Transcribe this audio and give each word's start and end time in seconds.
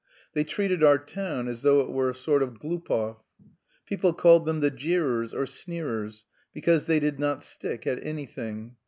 They 0.33 0.43
treated 0.43 0.83
our 0.83 0.97
town 0.97 1.47
as 1.47 1.61
though 1.61 1.81
it 1.81 1.91
were 1.91 2.09
a 2.09 2.15
sort 2.15 2.41
of 2.41 2.55
Glupov. 2.57 3.17
People 3.85 4.13
called 4.15 4.47
them 4.47 4.59
the 4.59 4.71
jeerers 4.71 5.31
or 5.31 5.45
sneerers, 5.45 6.25
because 6.55 6.87
they 6.87 6.99
did 6.99 7.19
not 7.19 7.43
stick 7.43 7.85
at 7.85 8.03
anything. 8.03 8.77